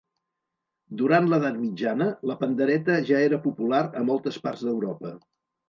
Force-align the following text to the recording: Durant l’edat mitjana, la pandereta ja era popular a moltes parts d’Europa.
Durant 1.01 1.29
l’edat 1.33 1.59
mitjana, 1.65 2.07
la 2.31 2.37
pandereta 2.41 2.97
ja 3.13 3.21
era 3.29 3.41
popular 3.47 3.85
a 4.03 4.05
moltes 4.11 4.43
parts 4.49 4.67
d’Europa. 4.69 5.17